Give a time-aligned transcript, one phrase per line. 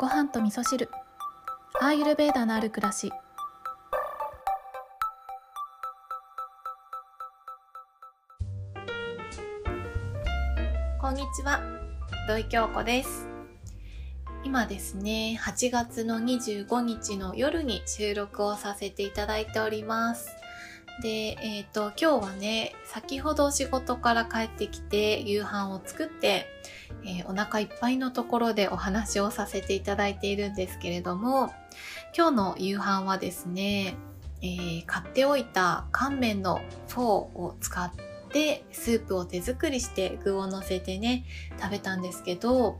[0.00, 0.88] ご飯と味噌汁。
[1.78, 3.12] アーユルベーダのある暮らし。
[10.98, 11.60] こんにちは。
[12.26, 13.28] 土井京子です。
[14.42, 20.39] 今ですね8月の25日の夜に収録をさせていただいております。
[21.00, 26.46] で、えっ、ー、と、今日はね、先ほど仕事から帰ってきて夕飯を作って、
[27.04, 31.52] えー、お腹いっぱいのところでお話をさせていただいているんですけれども、
[32.16, 33.96] 今日の夕飯はですね、
[34.42, 37.90] えー、買っておいた乾麺のフォーを使っ
[38.30, 41.24] てスープを手作りして具を乗せてね、
[41.58, 42.78] 食べたんですけど、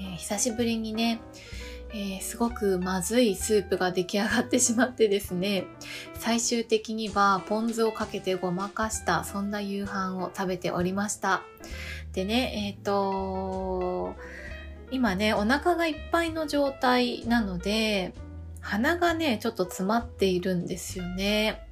[0.00, 1.20] え久しぶりにね、
[1.94, 5.66] えー、すごくまずいスープが出来上がってしまってですね、
[6.14, 11.42] 最終的にはポン酢をかけてごまかした、そんな夕飯を食べておりました。
[12.12, 14.14] でね、えっ、と
[14.90, 18.14] 今ね、お腹がいっぱいの状態なので、
[18.60, 21.66] 鼻がね、ちょっと詰まっているんですよね。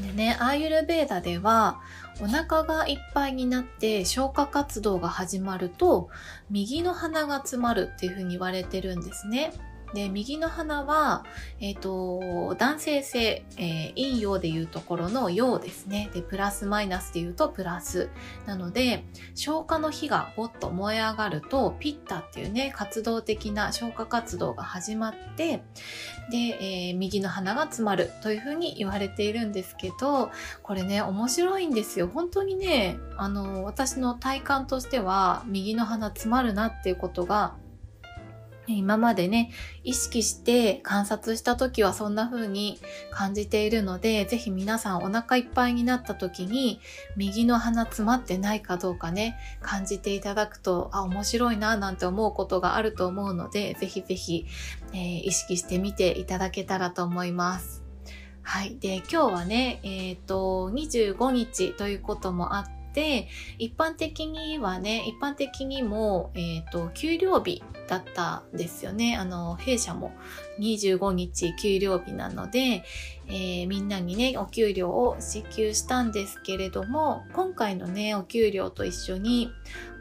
[0.00, 1.80] でね、アーユルベーダでは、
[2.20, 6.08] お腹がいっぱいになって消化活動が始まると、
[6.50, 9.52] 右の鼻が詰まるっていうふうに言われてるんですね。
[9.96, 11.24] で、右の鼻は、
[11.58, 16.10] えっ、ー、と、男性性、えー、陰陽でいうところの陽ですね。
[16.12, 18.10] で、プラスマイナスでいうとプラス。
[18.44, 25.62] なので、消化の火がぼっと燃え上がると、ピッタっていうね、活動的な消化活動が始まって、
[26.30, 30.30] で、えー、右の鼻が詰まるというふうに言われているんですけど、
[30.62, 32.10] これね、面白いんですよ。
[32.12, 37.54] 本当にね、あの、私の体感としては、右の鼻詰まるなっていうことが
[38.68, 39.50] 今までね、
[39.84, 42.78] 意識して観察した時はそんな風に
[43.10, 46.80] 感じているので、ぜひ皆さんお腹いっぱいになった時に、
[47.16, 54.46] 右の鼻詰まってないかどうかね、感じていただくと、あ、面白いな、なんて思うことがあると思うので、ぜひぜひ、
[54.92, 57.82] えー、意識してみていただけたらと思います。
[58.42, 58.78] はい。
[58.78, 69.18] で、今日はね、えっ、ー、と、25日ということもあって、で、一般的にはね、一般的にも、えっ、ー、と、給料日だったんですよね。
[69.18, 70.12] あの、弊社も
[70.60, 72.84] 25日給料日なので、
[73.28, 79.50] えー、みんなにね、お給料を支給したんですけれども、今回のね、お給料と一緒に、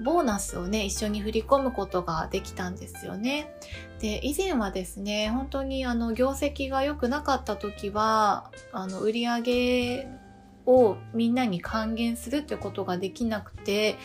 [0.02, 3.54] ボーナスをね、一緒に振り込むことができたんですよね。
[4.00, 10.25] で、以前はですね、本当にあの、業績が良くなかった時は、あの、売り上げ
[10.66, 13.98] をみんなに還元するってことができなくて、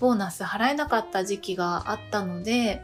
[0.00, 2.82] ボーナス払えなかった時期があったので、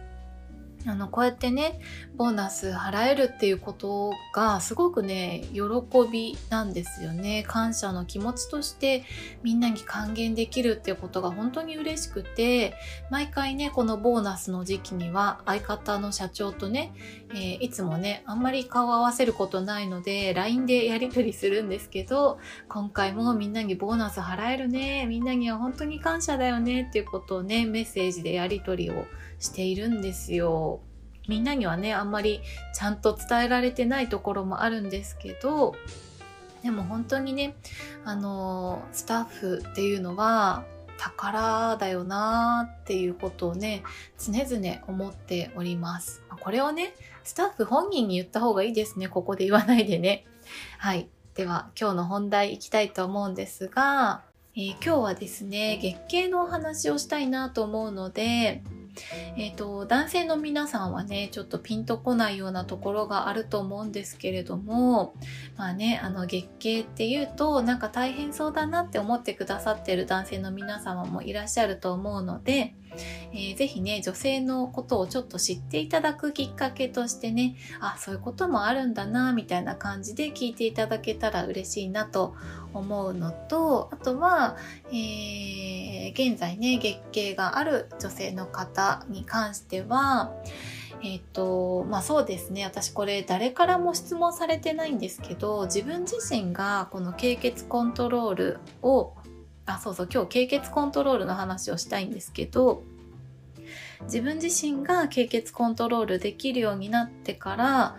[0.86, 1.80] あの、こうやってね、
[2.16, 5.62] ボーナス払えるっていうことがすごくね、喜
[6.10, 7.44] びなんですよね。
[7.46, 9.04] 感謝の気持ちとして
[9.42, 12.74] みんなに還元できるっていうことが本当に嬉しくて、
[13.10, 16.92] 毎回ね、このボーナスの時期には相方の社長とね、
[17.34, 22.38] えー、いつもね、あんまり顔を合わせることないので、LINE でやり取りするんですけど、
[22.68, 29.06] 今回もみんなにボーナス払えるね、みんなには本当に感謝だよねっていうことをね、メッセージでやり取りを
[29.38, 30.80] しているんですよ。
[31.28, 32.40] みんなにはね、あんまり
[32.74, 35.74] ちゃんと伝えられてないところもあるんですけど、
[36.62, 37.56] でも本当にね、
[38.04, 40.64] あの、スタッフっていうのは
[41.02, 43.82] 宝だよなーっていうことをね、
[44.18, 46.22] 常々思っております。
[46.40, 49.08] これをね、スタッフ本人に言った方がいいですね。
[49.08, 50.24] ここで言わないでね。
[50.78, 51.08] はい。
[51.34, 54.22] では、今日の本題いきたいと思うんですが、
[54.54, 58.62] えー、今日はですね、月経のお話をしたいなと思うので、
[59.36, 65.14] えっ、ー、と、男性の皆さんはね、ちょっとピンとこないようなところがあると思うんですけれども、
[65.56, 72.74] まあね、あの、月経っていうと、なんか大変そうだなって思ってくださってる男性の皆様もいらっしゃると思うので、
[73.32, 82.34] えー、ぜひね、女性のことをちょっと知っていただくきっかけとしてね、あ、そういうこともあるんだな、みたいな感じで聞いていただけたら嬉しいなと
[82.74, 84.56] 思うのと、あとは、
[84.88, 90.32] えー、現在ね、月経がある女性の方に関しては、
[91.02, 92.64] えっ、ー、と、まあそうですね。
[92.64, 99.14] 私これ誰からも質問されてないんですけど、自分自身がこの経血コントロールを
[99.66, 102.82] あ、そうそう、今日経血コントロールの話をしたいんですけど、
[104.02, 107.96] 自分自身が経血コントロールできるようになってから、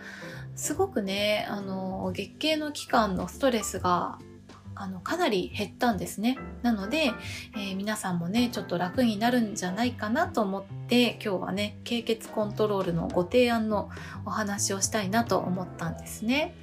[0.56, 4.19] すごくね、あの、月経の期間のストレスが
[4.75, 6.37] あのかなり減ったんですね。
[6.61, 7.11] なので、
[7.55, 13.89] えー、皆さんもね、ちょっと楽になるんじゃないかなと思って、今日はね、経血コントロールのご提案の
[14.25, 16.55] お話をしたいなと思ったんですね。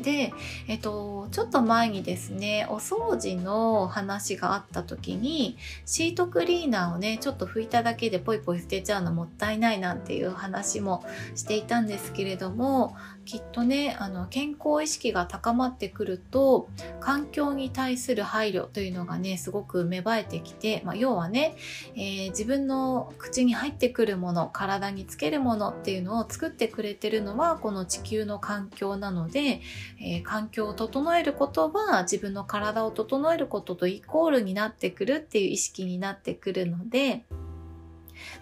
[0.00, 0.32] で、
[0.68, 11.04] えっと、ちょっと前にですね、お掃除の話があった時に、シートクリーナーをね、ちょっと拭いただけでポイポイ捨てちゃうのもったいないなんていう話も
[11.34, 16.68] していたんですけれども、きっとねあの健康意識が高まってくると
[17.00, 21.54] 環境に対する配慮というのがねすごく芽生えてきて、まあ、要はね、
[21.94, 29.60] えー、自分の口に入ってくるもの体につけるものっていうのを作ってくれてるのはこの地球の環境なので、
[30.00, 37.24] えー、環境を整えることは自分の体を整えることとイコールになってくるっていう意識になってくるので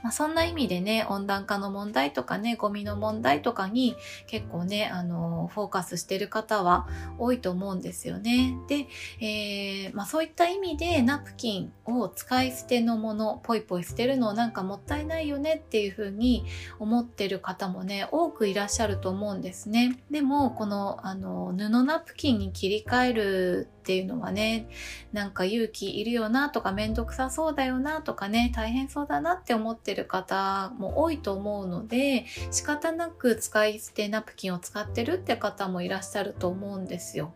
[0.02, 3.96] まあ、そんな意味でね、温暖化の問題とかね、ゴミの問題とかに
[4.26, 6.88] 結構ね、あの、フォーカスしてる方は
[7.18, 8.56] 多いと思うんですよね。
[8.68, 8.86] で、
[9.20, 16.44] えー、まあ、そういった意味でナプキンを使い捨てのもの、ポイポイ捨てるのなんかもったいないよねっていうふうに
[16.78, 19.98] 思ってる方もね、多くいらっしゃると思うんですね。
[20.10, 24.68] でも、この、あの、布ナプキンに切り替えるっていうのはね、
[25.12, 37.32] なんか勇気いるよなとかめんどくさそうだよなとかね、大変そうだなって思ってる方も多いと思うので、仕方なく使い捨てナプキンを使ってるって方もいらっしゃると思うんですよ。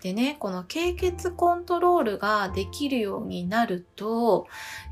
[0.00, 4.46] でね、この経血コントロールができるようになると、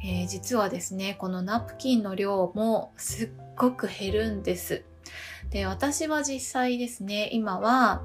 [0.04, 4.84] えー、実はですね、このナプキンの量もすっごく減るんです。
[5.50, 8.02] で、私は実際ですね、今は、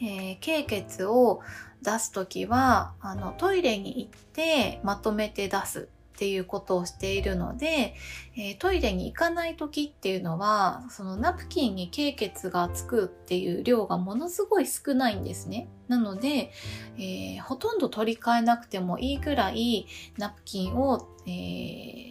[0.00, 1.40] えー、経血を
[1.82, 7.94] 出す時はあのトイレに行ってまとめて出すっていうことをしているので、
[8.36, 15.68] えー、トイレに行かない時っていうのはそのナプキンに経血がつくっていう量がものすごい少ないんですね。
[15.86, 16.50] なので、
[16.96, 19.86] えー、ほとんど取り替えなくてもいいぐらい
[20.16, 21.30] ナプキンを、え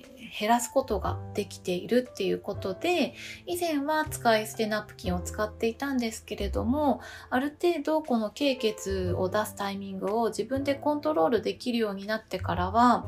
[0.05, 0.07] ー
[0.39, 3.15] 減らすことができているっていうことで
[3.47, 7.01] 以前は使い捨てナプキンを使っていたんですけれども
[7.31, 13.07] ある程度この経血を出すタイミングを自分でコントロールできるようになってからは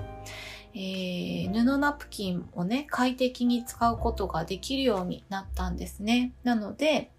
[0.73, 7.11] えー、布ナプキンをね快適に使うことができるようになったんですねなので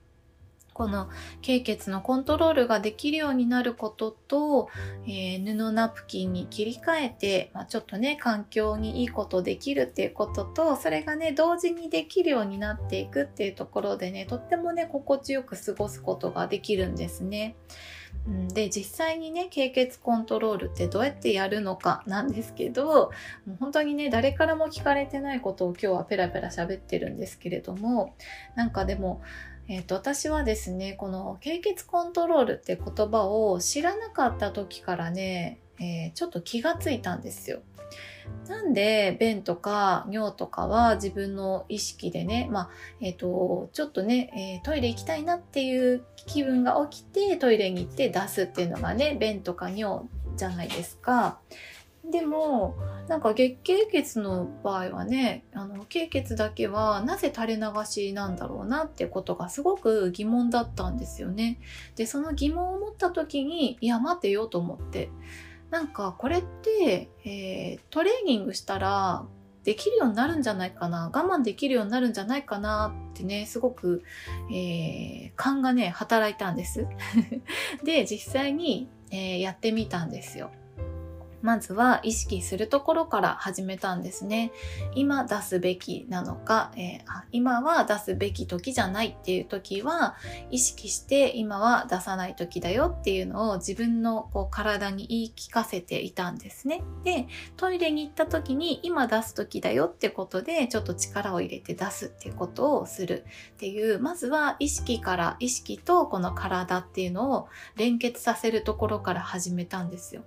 [0.81, 1.11] この
[1.43, 4.71] 経血のコントロールができるようになることと、
[5.07, 17.57] えー、布ナプキンに切り替えて、まあ、ちょっとね、環境にいいことできるっていうことと、それがね、同時にできるようになっていくっていうところでね、とってもね、心地よく過ごすことができるんですね。
[18.53, 22.85] で実際にね経血コントロールってどうやってやるのかなんですけど
[23.47, 28.15] もう本当にね誰からも聞かれてないことを今日はペラペラ喋ってるんですけれども
[28.57, 29.23] なんかでも
[29.73, 37.61] えーと、私はですねこの経血コントロールって言葉を知らなかった時からね、えー、ちょっと気がついたんですよ。
[38.49, 50.05] なんで便とか尿とかは自分の意識でね、まあ、えっ、ー、と、ちょっとね、えー、トイレ行きたいなっていう気分が起きてトイレに行って出すっていうのがね、便とか尿
[50.37, 51.41] じゃないですか。
[52.11, 52.77] でも
[53.09, 61.61] なんか月経血の場合はねあの経血だけはなぜ垂れ流しなんだろうなってことがすごく疑問だったんですよね。
[61.97, 65.11] でその疑問を持った時にいや待てよと思って
[65.71, 69.25] なんかこれって、えー、トレーニングしたら
[69.65, 74.03] できるようになるんじゃないかな我慢できるようになるんじゃないかなってねすごく、
[74.51, 76.87] えー、勘がね働いたんです。
[77.85, 80.51] で実際に、えー、やってみたんですよ。
[81.43, 84.53] まずは意識するところから始めたんですね。
[84.95, 87.03] 今出すべきなのか、えー、
[87.33, 90.17] 今は出すべき時じゃないっていう時は
[90.51, 96.83] 意識して今は出さない時だよっていうのを自分のこう体に言い聞かせていたんですね。
[97.05, 97.27] で、
[97.57, 103.25] トイレに行った時に今出す時だよってことでちょっと力を入れて出すっていうことをする
[103.55, 110.23] っていう、まずは意識から意識とこの体っていうのを連結させるところから始めたんですよ。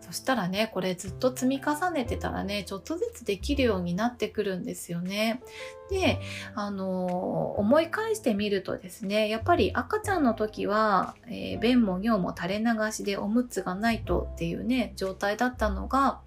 [0.00, 5.40] そしたらね、ね、これずっと積み重ねてたらね、ちょっとずつできるようになってくるんですよね。
[5.88, 6.18] で、
[6.56, 16.18] あの、思い返してみるとですね、やっぱり赤ちゃんの時は、えー、便も尿も垂れ流しでおむつがないとっていうね、状態だったのが、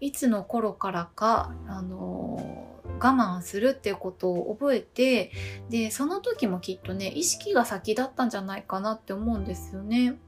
[0.00, 2.68] いつの頃からか、あの
[3.00, 5.30] 我慢するっていうことを覚えて
[5.70, 10.18] でその時もきっとね意識が先だったんじゃないかなって思うんですよね。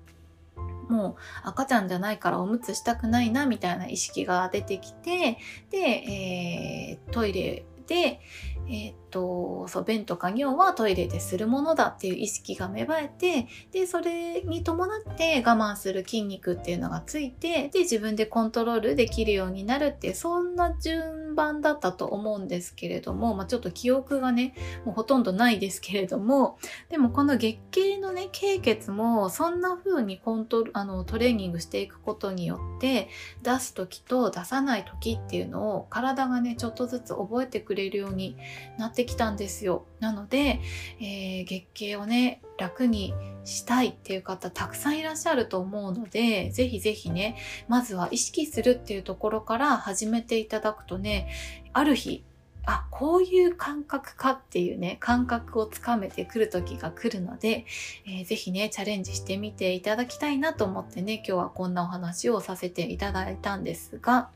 [0.91, 5.39] もう赤ちゃんじゃないからおむつしたくないなみたいな意識が出てきて
[5.71, 8.21] で、えー、トイレで、
[8.69, 33.09] えー、と、そう、便とか尿はトイレでするものだっていう意識が芽生えて、で、それに伴って我慢する筋肉っていうのがついて、で、自分でコントロールできるようになるって、そんな順番だったと思うんですけれども、まあ、ちょっと記憶がね、もうほとんどないですけれども、でもこの月経のね、経血も、そんな風にコントあの、トレーニングしていくことによって、
[33.43, 38.37] 出す時と出さない時っていうのを体がね、ちょっとずつ覚えてくれるように
[38.79, 39.87] なってきたんですよ。
[40.01, 40.61] なので、
[41.01, 43.15] えー、月経をね、楽に
[43.45, 47.37] したいっていう方たくさんいらっしゃると思うので、ぜひぜひね、
[47.69, 51.29] まずは意識するっていうところから始めていただくとね、
[51.73, 52.25] ある日、
[52.67, 57.65] あ、こういう感覚かっていうね、感覚をつかめてくる時が来るので、
[58.07, 64.31] えー、ぜひね、チャレンジしてみていただきたいなと思ってね、今日はこんなお話をさせていただいたんですが、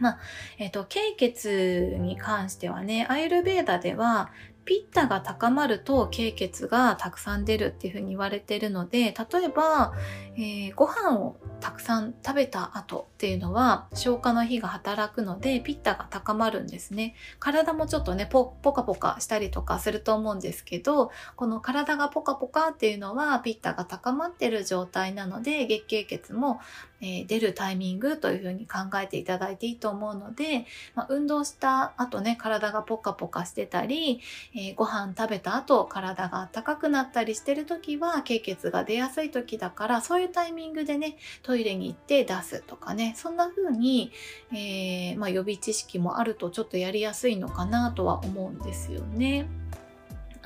[0.00, 0.18] まあ、
[0.58, 4.30] えっ、と、経血に関してはね、アイルベーダでは、
[4.66, 9.94] ピッタが高まると経血がたくさん出るっていうふうに言われてるので、例えば、
[10.36, 17.14] えー、ご飯をたくさん食べた後っていうのは消化の日が働くのでピッタが高まるんですね。
[17.38, 26.60] 体もちょっとね、ポポカポカしたりとかすると思うんですけど、この体がポカポカっていうのはピッタが高まってる状態なので月経血も
[27.00, 34.20] えー、出るタイミングというふうに考えていただいていいと思うので、まあ、運動した後ね、体がポカポカしてたり、
[34.54, 44.12] えー、ご飯食べた後、体が暖かくなったりしてる時は、経血が出やすい時だから、そういうタイミングでね、トイレに行って出すとかね、そんな風に、
[44.52, 49.46] えー、まあ、予備知識もあるとちょっとやりやすいのかなとは思うんですよね。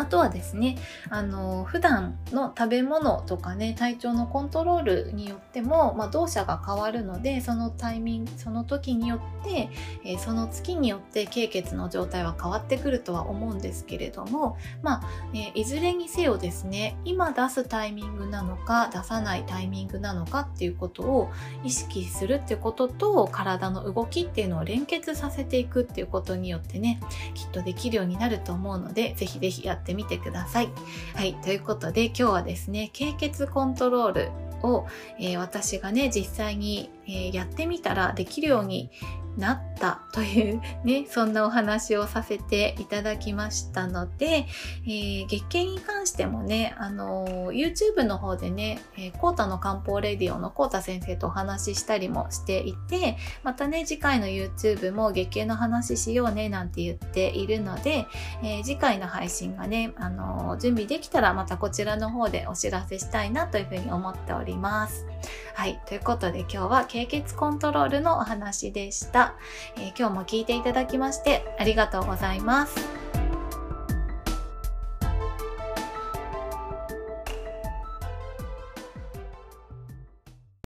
[0.00, 0.78] あとはですね、
[1.10, 9.68] あの、普段の食べ物とかね、体調のコントロールによっても、まあ、動作が変わるので、そのタイミング、その時によって、
[10.02, 15.02] えー、その月によって経血の状態は変わってくるとは思うんですけれども、まあ、
[15.34, 21.30] えー、いずれにせよですね、今出すタイミングなのか、出さないタイミングなのかっていうことを
[21.62, 27.00] 意識するってことと、体の動きっていうのを連結させていくっていうことによってね、
[27.34, 30.68] きっとできるようになると思うので、ぜひぜひやってってみてください。
[31.14, 34.30] はい、ということで今日はですね、経血コントロール
[34.62, 34.86] を、
[35.18, 38.90] えー、私がね、実際に、え、やってみたらできるように
[39.36, 44.46] なったという ね、そんなお話をさせていただきましたので、
[44.84, 58.06] えー、月経に関してもね、あのー、YouTube の方でね、えー、コータの漢方レディオのコータ先生とお話ししたりもしていて、またね、次回の YouTube も月経の話しようねなんて言っているので、
[58.42, 65.06] えー、次回の配信がね、あのー、準備できたらまたこちらの方でお知らせしたいなというふうに思っております。
[65.54, 65.80] はい。
[65.86, 69.34] ということで今日は経血コントロールのお話でした。
[69.76, 73.19] えー、今日も聞いていただきましてありがとうございます。